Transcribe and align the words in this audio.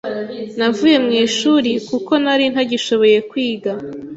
navuye 0.57 0.97
mu 1.05 1.11
ishuri 1.25 1.71
kuko 1.89 2.11
nari 2.23 2.45
ntagishoboye 2.53 3.17
kwiga. 3.29 3.71